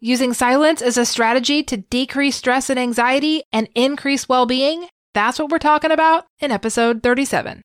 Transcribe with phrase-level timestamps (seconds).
[0.00, 4.86] Using silence as a strategy to decrease stress and anxiety and increase well being?
[5.12, 7.62] That's what we're talking about in episode 37.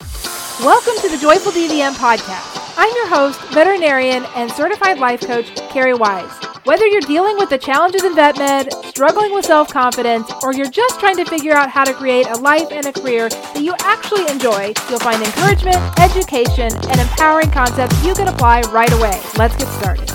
[0.62, 2.74] Welcome to the Joyful DVM podcast.
[2.76, 6.32] I'm your host, veterinarian, and certified life coach, Carrie Wise.
[6.64, 10.72] Whether you're dealing with the challenges in vet med, struggling with self confidence, or you're
[10.72, 13.76] just trying to figure out how to create a life and a career that you
[13.82, 19.22] actually enjoy, you'll find encouragement, education, and empowering concepts you can apply right away.
[19.38, 20.10] Let's get started.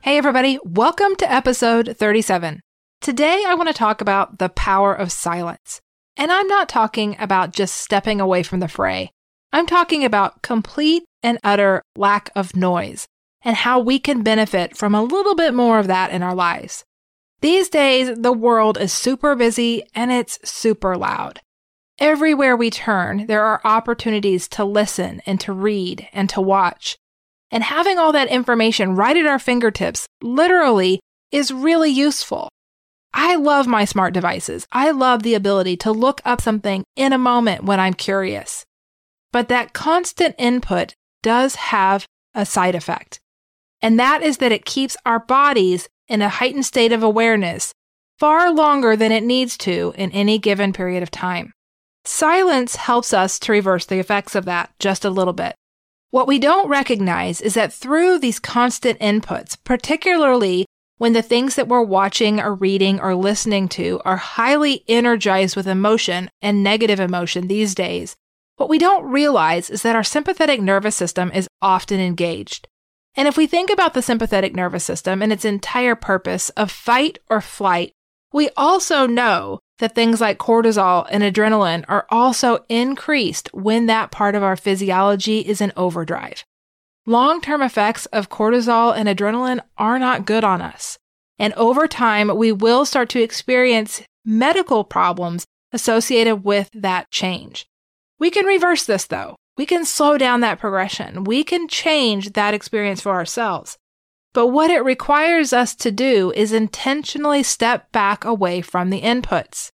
[0.00, 2.60] Hey, everybody, welcome to episode 37.
[3.00, 5.80] Today, I want to talk about the power of silence.
[6.16, 9.10] And I'm not talking about just stepping away from the fray.
[9.52, 13.08] I'm talking about complete and utter lack of noise
[13.42, 16.84] and how we can benefit from a little bit more of that in our lives.
[17.40, 21.40] These days, the world is super busy and it's super loud.
[21.98, 26.96] Everywhere we turn, there are opportunities to listen and to read and to watch.
[27.50, 31.00] And having all that information right at our fingertips, literally,
[31.32, 32.48] is really useful.
[33.14, 34.66] I love my smart devices.
[34.70, 38.64] I love the ability to look up something in a moment when I'm curious.
[39.32, 43.18] But that constant input does have a side effect.
[43.80, 47.72] And that is that it keeps our bodies in a heightened state of awareness
[48.18, 51.52] far longer than it needs to in any given period of time.
[52.04, 55.54] Silence helps us to reverse the effects of that just a little bit.
[56.10, 60.64] What we don't recognize is that through these constant inputs, particularly
[60.96, 65.68] when the things that we're watching or reading or listening to are highly energized with
[65.68, 68.16] emotion and negative emotion these days,
[68.56, 72.66] what we don't realize is that our sympathetic nervous system is often engaged.
[73.14, 77.18] And if we think about the sympathetic nervous system and its entire purpose of fight
[77.28, 77.92] or flight,
[78.32, 84.34] we also know that things like cortisol and adrenaline are also increased when that part
[84.34, 86.44] of our physiology is in overdrive.
[87.06, 90.98] Long term effects of cortisol and adrenaline are not good on us.
[91.38, 97.66] And over time, we will start to experience medical problems associated with that change.
[98.18, 99.36] We can reverse this though.
[99.56, 101.24] We can slow down that progression.
[101.24, 103.76] We can change that experience for ourselves.
[104.34, 109.70] But what it requires us to do is intentionally step back away from the inputs.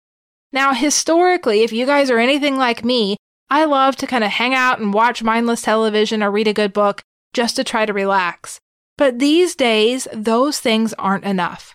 [0.53, 3.17] Now, historically, if you guys are anything like me,
[3.51, 6.73] I love to kind of hang out and watch mindless television or read a good
[6.73, 8.61] book just to try to relax.
[8.97, 11.75] But these days, those things aren't enough.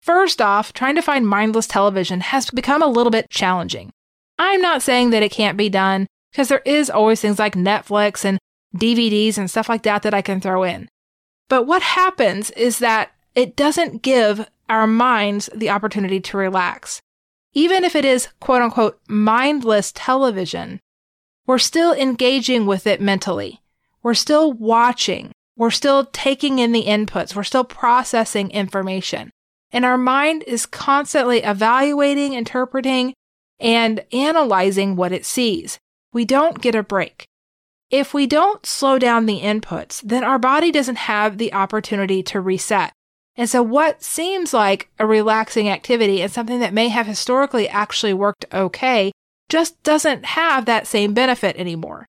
[0.00, 3.90] First off, trying to find mindless television has become a little bit challenging.
[4.38, 8.24] I'm not saying that it can't be done because there is always things like Netflix
[8.24, 8.38] and
[8.76, 10.88] DVDs and stuff like that that I can throw in.
[11.50, 17.02] But what happens is that it doesn't give our minds the opportunity to relax.
[17.52, 20.78] Even if it is quote unquote mindless television,
[21.46, 23.60] we're still engaging with it mentally.
[24.02, 25.32] We're still watching.
[25.56, 27.34] We're still taking in the inputs.
[27.34, 29.30] We're still processing information.
[29.72, 33.12] And our mind is constantly evaluating, interpreting,
[33.58, 35.78] and analyzing what it sees.
[36.12, 37.26] We don't get a break.
[37.90, 42.40] If we don't slow down the inputs, then our body doesn't have the opportunity to
[42.40, 42.92] reset.
[43.36, 48.14] And so, what seems like a relaxing activity and something that may have historically actually
[48.14, 49.12] worked okay
[49.48, 52.06] just doesn't have that same benefit anymore.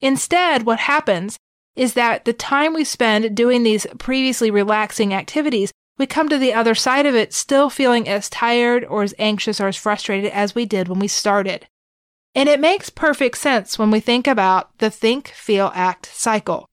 [0.00, 1.36] Instead, what happens
[1.74, 6.52] is that the time we spend doing these previously relaxing activities we come to the
[6.52, 10.54] other side of it still feeling as tired or as anxious or as frustrated as
[10.54, 11.66] we did when we started.
[12.36, 16.68] And it makes perfect sense when we think about the think, feel, act cycle.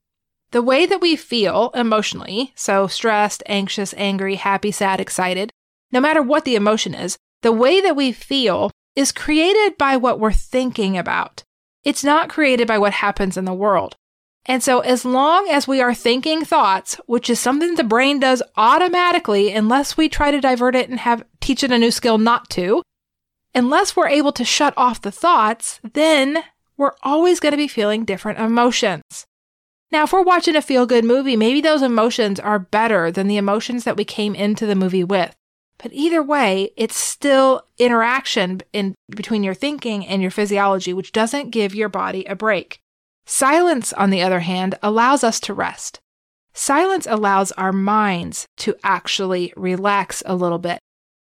[0.51, 5.51] The way that we feel emotionally, so stressed, anxious, angry, happy, sad, excited,
[5.89, 10.19] no matter what the emotion is, the way that we feel is created by what
[10.19, 11.43] we're thinking about.
[11.85, 13.95] It's not created by what happens in the world.
[14.45, 18.43] And so, as long as we are thinking thoughts, which is something the brain does
[18.57, 22.49] automatically, unless we try to divert it and have teach it a new skill not
[22.51, 22.83] to,
[23.53, 26.43] unless we're able to shut off the thoughts, then
[26.77, 29.25] we're always going to be feeling different emotions.
[29.91, 33.37] Now, if we're watching a feel good movie, maybe those emotions are better than the
[33.37, 35.35] emotions that we came into the movie with.
[35.77, 41.51] But either way, it's still interaction in between your thinking and your physiology, which doesn't
[41.51, 42.79] give your body a break.
[43.25, 45.99] Silence, on the other hand, allows us to rest.
[46.53, 50.79] Silence allows our minds to actually relax a little bit.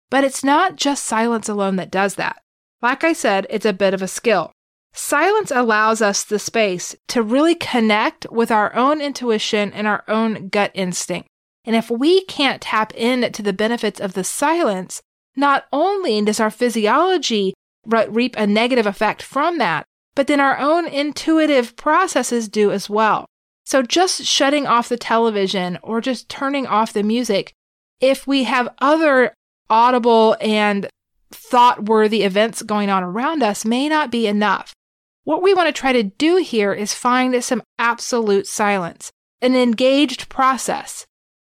[0.10, 2.42] But it's not just silence alone that does that.
[2.82, 4.52] Like I said, it's a bit of a skill.
[4.94, 10.50] Silence allows us the space to really connect with our own intuition and our own
[10.50, 11.28] gut instinct.
[11.66, 15.02] And if we can't tap into the benefits of the silence,
[15.36, 17.54] not only does our physiology
[17.86, 19.86] reap a negative effect from that,
[20.16, 23.26] but then our own intuitive processes do as well.
[23.66, 27.54] So just shutting off the television or just turning off the music
[28.02, 29.34] if we have other
[29.70, 30.88] audible and
[31.32, 34.74] thought worthy events going on around us may not be enough.
[35.24, 39.12] What we want to try to do here is find some absolute silence,
[39.42, 41.06] an engaged process.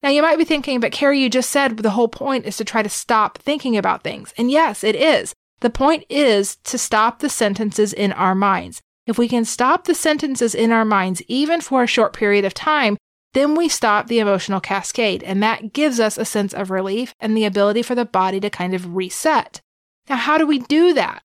[0.04, 2.66] Now, you might be thinking, but Carrie, you just said the whole point is to
[2.66, 4.34] try to stop thinking about things.
[4.38, 5.34] And yes, it is.
[5.62, 8.82] The point is to stop the sentences in our minds.
[9.06, 12.54] If we can stop the sentences in our minds, even for a short period of
[12.54, 12.98] time,
[13.34, 17.36] then we stop the emotional cascade, and that gives us a sense of relief and
[17.36, 19.62] the ability for the body to kind of reset.
[20.10, 21.24] Now, how do we do that?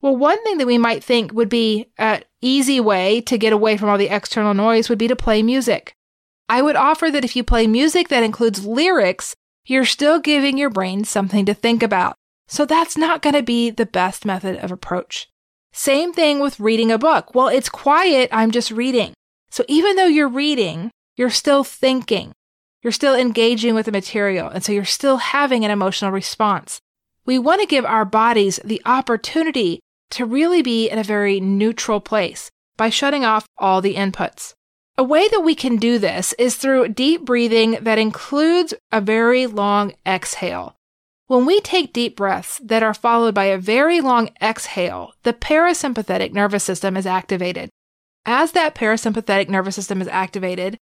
[0.00, 3.76] Well, one thing that we might think would be an easy way to get away
[3.76, 5.94] from all the external noise would be to play music.
[6.48, 9.34] I would offer that if you play music that includes lyrics,
[9.66, 12.14] you're still giving your brain something to think about.
[12.46, 15.28] So that's not going to be the best method of approach.
[15.72, 17.34] Same thing with reading a book.
[17.34, 18.30] Well, it's quiet.
[18.32, 19.12] I'm just reading.
[19.50, 22.32] So even though you're reading, you're still thinking.
[22.82, 24.48] You're still engaging with the material.
[24.48, 26.80] And so you're still having an emotional response.
[27.26, 29.80] We want to give our bodies the opportunity
[30.10, 34.54] to really be in a very neutral place by shutting off all the inputs.
[34.96, 39.46] A way that we can do this is through deep breathing that includes a very
[39.46, 40.76] long exhale.
[41.26, 46.32] When we take deep breaths that are followed by a very long exhale, the parasympathetic
[46.32, 47.70] nervous system is activated.
[48.24, 50.78] As that parasympathetic nervous system is activated,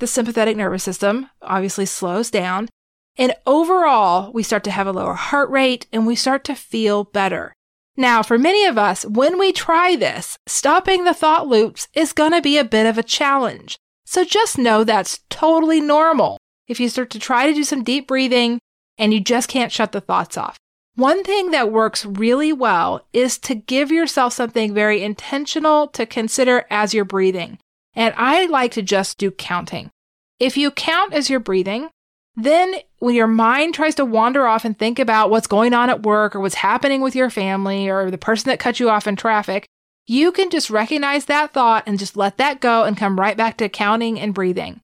[0.00, 2.68] the sympathetic nervous system obviously slows down,
[3.16, 7.04] and overall, we start to have a lower heart rate and we start to feel
[7.04, 7.52] better.
[7.96, 12.32] Now, for many of us, when we try this, stopping the thought loops is going
[12.32, 13.76] to be a bit of a challenge.
[14.06, 16.38] So just know that's totally normal.
[16.66, 18.58] If you start to try to do some deep breathing
[18.96, 20.56] and you just can't shut the thoughts off.
[20.94, 26.66] One thing that works really well is to give yourself something very intentional to consider
[26.70, 27.58] as you're breathing.
[27.94, 29.90] And I like to just do counting.
[30.38, 31.90] If you count as you're breathing,
[32.36, 36.02] then when your mind tries to wander off and think about what's going on at
[36.02, 39.16] work or what's happening with your family or the person that cut you off in
[39.16, 39.66] traffic,
[40.06, 43.56] you can just recognize that thought and just let that go and come right back
[43.58, 44.80] to counting and breathing.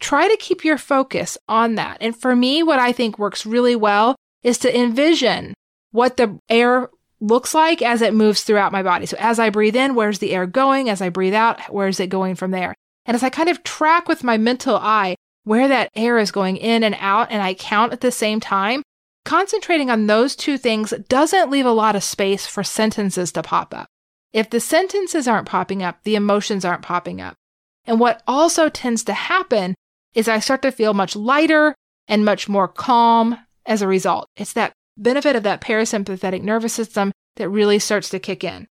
[0.00, 1.98] Try to keep your focus on that.
[2.00, 5.54] And for me, what I think works really well is to envision
[5.92, 6.90] what the air
[7.24, 9.06] looks like as it moves throughout my body.
[9.06, 10.88] So as I breathe in, where's the air going?
[10.88, 12.74] As I breathe out, where's it going from there?
[13.06, 16.56] And as I kind of track with my mental eye where that air is going
[16.56, 18.82] in and out, and I count at the same time,
[19.24, 23.74] concentrating on those two things doesn't leave a lot of space for sentences to pop
[23.74, 23.86] up.
[24.32, 27.34] If the sentences aren't popping up, the emotions aren't popping up.
[27.86, 29.74] And what also tends to happen
[30.14, 31.74] is I start to feel much lighter
[32.08, 34.26] and much more calm as a result.
[34.36, 38.66] It's that benefit of that parasympathetic nervous system that really starts to kick in.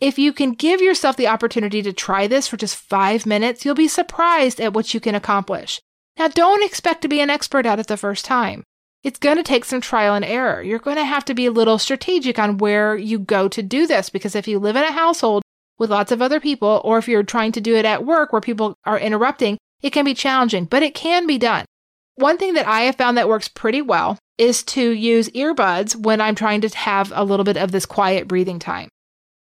[0.00, 3.74] If you can give yourself the opportunity to try this for just five minutes, you'll
[3.74, 5.80] be surprised at what you can accomplish.
[6.18, 8.64] Now, don't expect to be an expert at it the first time.
[9.02, 10.62] It's going to take some trial and error.
[10.62, 13.86] You're going to have to be a little strategic on where you go to do
[13.86, 15.42] this because if you live in a household
[15.78, 18.40] with lots of other people, or if you're trying to do it at work where
[18.40, 21.66] people are interrupting, it can be challenging, but it can be done.
[22.16, 26.20] One thing that I have found that works pretty well is to use earbuds when
[26.20, 28.88] I'm trying to have a little bit of this quiet breathing time.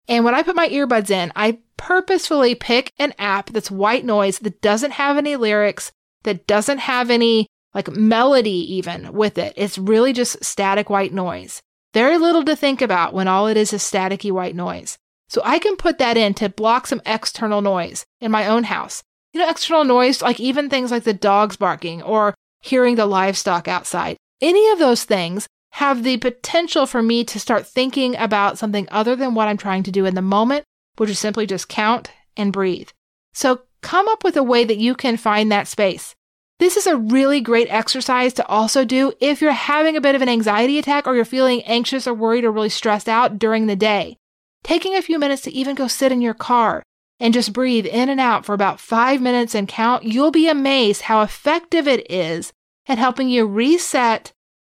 [0.07, 4.39] And when I put my earbuds in, I purposefully pick an app that's white noise
[4.39, 5.92] that doesn't have any lyrics,
[6.24, 9.54] that doesn't have any like melody even with it.
[9.56, 11.62] It's really just static white noise.
[11.93, 14.98] Very little to think about when all it is is staticky white noise.
[15.27, 19.03] So I can put that in to block some external noise in my own house.
[19.34, 23.68] You know, external noise, like even things like the dogs barking or hearing the livestock
[23.68, 24.18] outside.
[24.42, 29.16] Any of those things have the potential for me to start thinking about something other
[29.16, 30.66] than what I'm trying to do in the moment,
[30.98, 32.89] which is simply just count and breathe.
[33.34, 36.16] So come up with a way that you can find that space.
[36.60, 40.22] This is a really great exercise to also do if you're having a bit of
[40.22, 43.78] an anxiety attack or you're feeling anxious or worried or really stressed out during the
[43.78, 44.18] day.
[44.63, 46.84] Taking a few minutes to even go sit in your car
[47.19, 51.03] and just breathe in and out for about five minutes and count, you'll be amazed
[51.03, 52.53] how effective it is
[52.88, 54.31] at helping you reset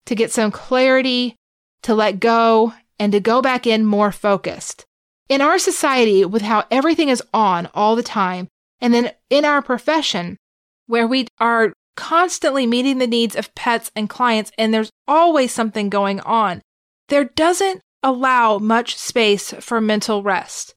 [0.06, 1.36] to get some clarity,
[1.84, 4.86] to let go, and to go back in more focused.
[5.30, 8.50] In our society, with how everything is on all the time,
[8.82, 10.38] and then in our profession,
[10.88, 15.90] where we are constantly meeting the needs of pets and clients, and there's always something
[15.90, 16.62] going on,
[17.08, 20.76] there doesn't allow much space for mental rest.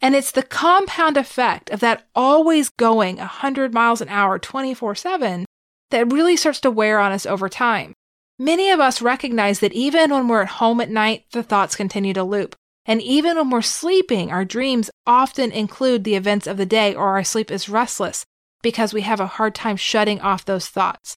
[0.00, 5.44] And it's the compound effect of that always going 100 miles an hour 24 7
[5.90, 7.92] that really starts to wear on us over time.
[8.38, 12.14] Many of us recognize that even when we're at home at night, the thoughts continue
[12.14, 12.56] to loop.
[12.86, 17.08] And even when we're sleeping, our dreams often include the events of the day or
[17.10, 18.24] our sleep is restless
[18.62, 21.16] because we have a hard time shutting off those thoughts.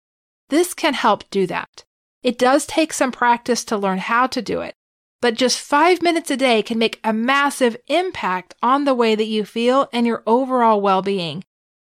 [0.48, 1.84] This can help do that.
[2.22, 4.74] It does take some practice to learn how to do it,
[5.20, 9.26] but just five minutes a day can make a massive impact on the way that
[9.26, 11.44] you feel and your overall well being.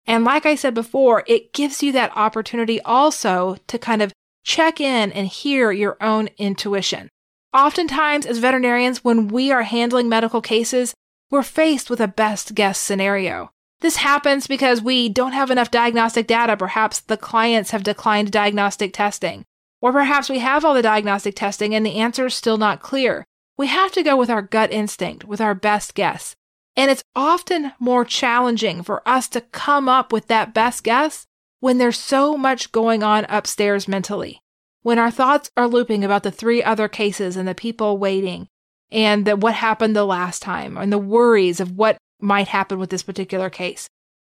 [0.07, 4.13] And like I said before, it gives you that opportunity also to kind of
[4.45, 7.09] check in and hear your own intuition.
[7.55, 10.95] Oftentimes, as veterinarians, when we are handling medical cases,
[11.31, 13.51] we're faced with a best guess scenario.
[13.81, 16.57] This happens because we don't have enough diagnostic data.
[16.57, 19.45] Perhaps the clients have declined diagnostic testing.
[19.83, 23.27] Or perhaps we have all the diagnostic testing and the answer is still not clear.
[23.59, 26.35] We have to go with our gut instinct, with our best guess.
[26.77, 31.27] And it's often more challenging for us to come up with that best guess
[31.61, 34.41] when there's so much going on upstairs mentally.
[34.83, 38.49] When our thoughts are looping about the three other cases and the people waiting
[38.91, 42.91] and the, what happened the last time and the worries of what might happen with
[42.91, 43.89] this particular case.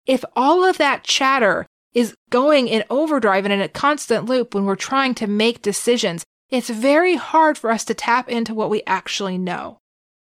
[0.06, 4.65] If all of that chatter is going in overdrive and in a constant loop when
[4.65, 8.84] we're trying to make decisions, it's very hard for us to tap into what we
[8.86, 9.77] actually know.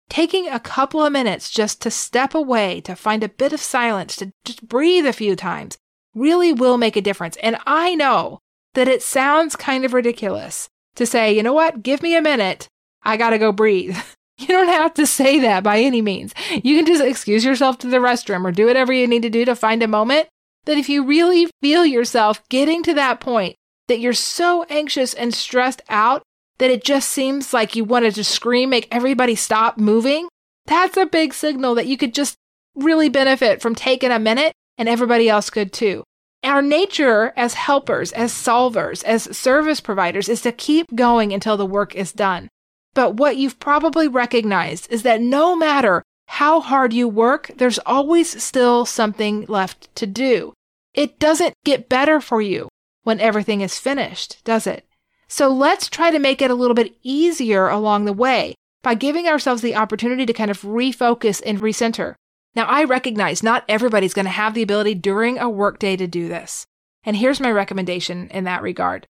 [0.09, 4.15] Taking a couple of minutes just to step away, to find a bit of silence,
[4.17, 5.77] to just breathe a few times,
[6.13, 7.37] really will make a difference.
[7.41, 8.39] And I know
[8.75, 12.67] that it sounds kind of ridiculous to say, you know what, give me a minute,
[13.03, 13.97] I gotta go breathe.
[14.37, 16.33] You don't have to say that by any means.
[16.51, 19.45] You can just excuse yourself to the restroom or do whatever you need to do
[19.45, 20.27] to find a moment
[20.65, 23.55] that if you really feel yourself getting to that point
[23.87, 26.23] that you're so anxious and stressed out
[26.57, 30.27] that it just seems like you wanted to scream, make everybody stop moving,
[30.65, 32.35] that's a big signal that you could just
[32.75, 36.03] really benefit from taking a minute and everybody else could too.
[36.43, 41.65] Our nature as helpers, as solvers, as service providers is to keep going until the
[41.65, 42.49] work is done.
[42.93, 48.43] But what you've probably recognized is that no matter how hard you work, there's always
[48.43, 50.53] still something left to do.
[50.93, 52.69] It doesn't get better for you
[53.03, 54.85] when everything is finished, does it?
[55.27, 59.27] So let's try to make it a little bit easier along the way by giving
[59.27, 62.15] ourselves the opportunity to kind of refocus and recenter.
[62.55, 66.27] Now, I recognize not everybody's going to have the ability during a workday to do
[66.29, 66.65] this.
[67.03, 69.05] And here's my recommendation in that regard.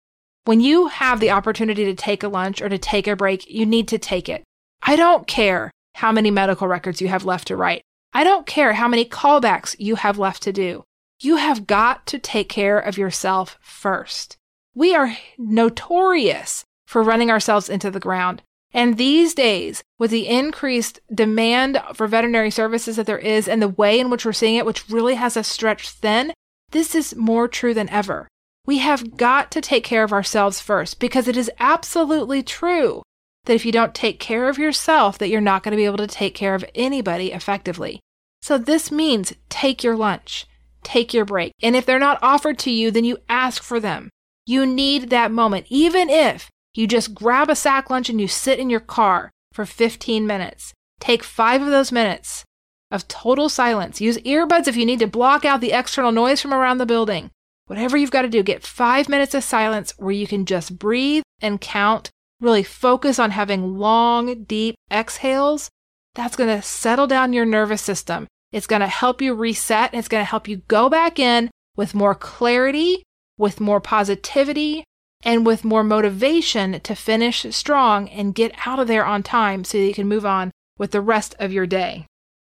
[0.45, 3.67] When you have the opportunity to take a lunch or to take a break, you
[3.67, 4.45] need to take it.
[4.83, 5.71] I don't care
[6.03, 7.85] how many medical records you have left to write.
[8.13, 10.83] I don't care how many callbacks you have left to do.
[11.21, 14.37] You have got to take care of yourself first.
[14.75, 18.43] We are notorious for running ourselves into the ground.
[18.75, 23.69] And these days, with the increased demand for veterinary services that there is and the
[23.69, 26.33] way in which we're seeing it, which really has us stretched thin,
[26.73, 28.27] this is more true than ever.
[28.67, 33.03] We have got to take care of ourselves first because it is absolutely true
[33.45, 35.97] that if you don't take care of yourself that you're not going to be able
[35.99, 38.01] to take care of anybody effectively.
[38.41, 40.47] So this means take your lunch,
[40.83, 41.53] take your break.
[41.63, 44.11] And if they're not offered to you, then you ask for them.
[44.47, 48.59] You need that moment, even if you just grab a sack lunch and you sit
[48.59, 50.73] in your car for 15 minutes.
[50.99, 52.45] Take five of those minutes
[52.91, 54.01] of total silence.
[54.01, 57.31] Use earbuds if you need to block out the external noise from around the building.
[57.67, 61.23] Whatever you've got to do, get five minutes of silence where you can just breathe
[61.41, 62.11] and count.
[62.43, 65.71] Really focus on having long, deep exhales.
[66.17, 68.27] That's going to settle down your nervous system.
[68.51, 71.95] It's going to help you reset it's going to help you go back in with
[71.95, 73.05] more clarity,
[73.39, 74.83] with more positivity,
[75.23, 79.79] and with more motivation to finish strong and get out of there on time so
[79.79, 82.07] that you can move on with the rest of your day.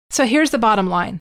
[0.08, 1.20] So here's the bottom line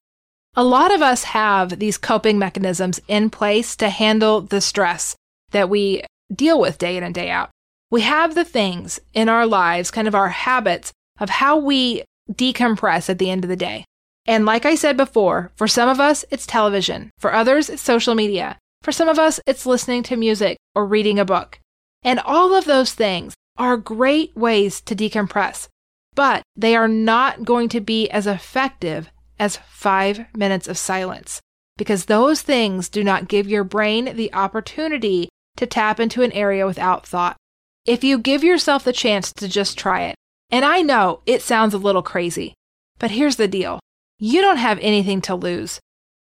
[0.55, 5.15] a lot of us have these coping mechanisms in place to handle the stress
[5.51, 7.49] that we deal with day in and day out.
[7.91, 13.09] We have the things in our lives, kind of our habits of how we decompress
[13.09, 13.85] at the end of the day.
[14.25, 17.11] And like I said before, for some of us, it's television.
[17.19, 18.57] For others, it's social media.
[18.81, 21.59] For some of us, it's listening to music or reading a book.
[22.01, 25.67] And all of those things are great ways to decompress,
[26.15, 31.41] but they are not going to be as effective as five minutes of silence
[31.77, 36.65] because those things do not give your brain the opportunity to tap into an area
[36.65, 37.35] without thought.
[37.85, 40.15] If you give yourself the chance to just try it,
[40.51, 42.53] and I know it sounds a little crazy,
[42.99, 43.79] but here's the deal.
[44.19, 45.79] You don't have anything to lose.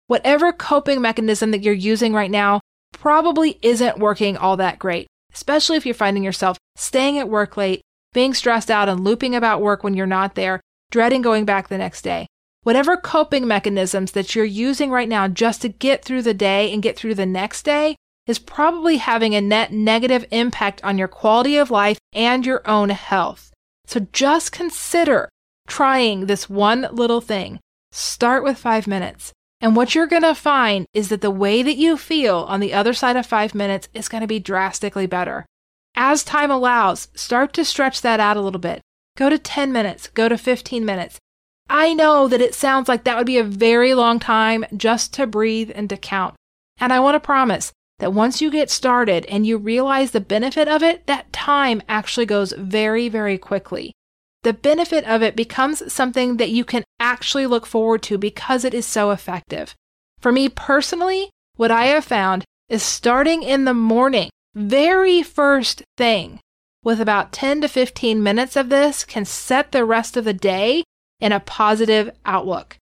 [0.05, 2.59] Whatever coping mechanism that you're using right now
[2.93, 7.81] probably isn't working all that great, especially if you're finding yourself staying at work late,
[8.13, 10.61] being stressed out and looping about work when you're not there,
[10.91, 12.27] dreading going back the next day.
[12.61, 16.83] Whatever coping mechanisms that you're using right now just to get through the day and
[16.83, 17.95] get through the next day
[18.27, 22.89] is probably having a net negative impact on your quality of life and your own
[22.89, 23.51] health.
[23.85, 25.29] So just consider
[25.67, 27.59] trying this one little thing.
[27.91, 29.31] Start with five minutes.
[29.59, 32.73] And what you're going to find is that the way that you feel on the
[32.73, 35.45] other side of five minutes is going to be drastically better.
[35.95, 38.81] as time allows, start to stretch that out a little bit.
[39.15, 41.17] Go to 10 minutes, go to 15 minutes.
[41.69, 45.25] I know that it sounds like that would be a very long time just to
[45.25, 46.35] breathe and to count.
[46.79, 50.67] And I want to promise that once you get started and you realize the benefit
[50.67, 53.93] of it, that time actually goes very, very quickly.
[54.43, 58.73] The benefit of it becomes something that you can actually look forward to because it
[58.73, 59.75] is so effective.
[60.19, 66.39] For me personally, what I have found is starting in the morning, very first thing,
[66.83, 70.83] with about 10 to 15 minutes of this can set the rest of the day
[71.19, 72.77] in a positive outlook.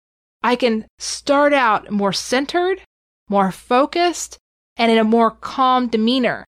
[0.43, 2.83] I can start out more centered,
[3.29, 4.39] more focused,
[4.83, 6.45] and in a more calm demeanor.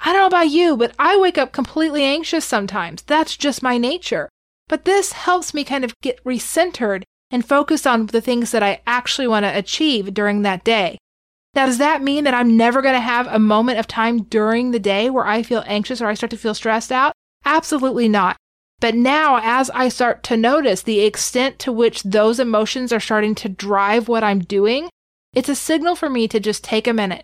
[0.00, 3.02] I don't know about you, but I wake up completely anxious sometimes.
[3.02, 4.28] That's just my nature.
[4.66, 8.80] But this helps me kind of get recentered and focused on the things that I
[8.88, 10.98] actually want to achieve during that day.
[11.54, 14.72] Now, does that mean that I'm never going to have a moment of time during
[14.72, 17.12] the day where I feel anxious or I start to feel stressed out?
[17.44, 18.36] Absolutely not.
[18.80, 23.36] But now, as I start to notice the extent to which those emotions are starting
[23.36, 24.88] to drive what I'm doing,
[25.34, 27.22] it's a signal for me to just take a minute.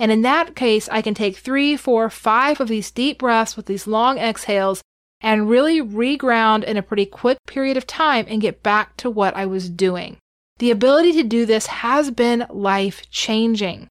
[0.00, 3.66] And in that case, I can take three, four, five of these deep breaths with
[3.66, 4.80] these long exhales
[5.20, 9.36] and really reground in a pretty quick period of time and get back to what
[9.36, 10.16] I was doing.
[10.58, 13.88] The ability to do this has been life changing.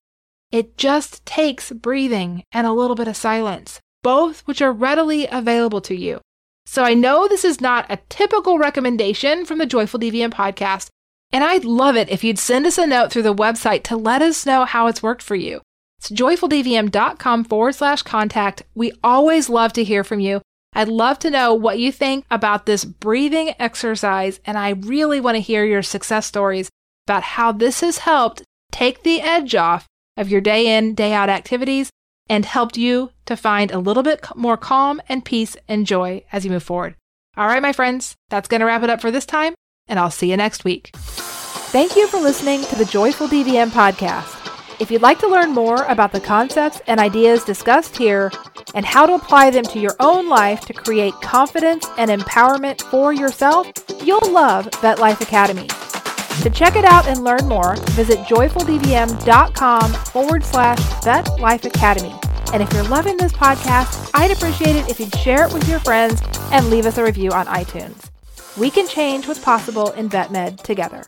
[0.51, 5.82] It just takes breathing and a little bit of silence, both which are readily available
[5.82, 6.22] to you.
[6.66, 10.89] So I know this is not a typical recommendation from the Joyful DVM podcast,
[11.32, 14.24] and I'd love it if you'd send us a note through the website to let
[14.24, 15.62] us know how it's worked for you.
[16.00, 18.63] It's joyfuldvm.com forward slash contact.
[18.74, 20.41] We always love to hear from you.
[20.74, 25.36] I'd love to know what you think about this breathing exercise, and I really want
[25.36, 26.70] to hear your success stories
[27.06, 31.27] about how this has helped take the edge off of your day in, day out
[31.29, 31.89] activities
[32.29, 36.46] and helped you to find a little bit more calm and peace and joy as
[36.46, 36.96] you move forward.
[37.36, 39.55] All right, my friends, that's going to wrap it up for this time,
[39.88, 40.92] and I'll see you next week.
[40.96, 44.39] Thank you for listening to the Joyful DVM podcast.
[44.79, 48.31] If you'd like to learn more about the concepts and ideas discussed here
[48.74, 53.11] and how to apply them to your own life to create confidence and empowerment for
[53.11, 53.68] yourself,
[54.01, 55.68] you'll love Vet Life Academy.
[55.68, 62.15] To check it out and learn more, visit joyfuldvm.com forward slash Vet Life Academy.
[62.53, 65.79] And if you're loving this podcast, I'd appreciate it if you'd share it with your
[65.79, 66.22] friends
[66.53, 68.09] and leave us a review on iTunes.
[68.57, 71.03] We can change what's possible in vet med together.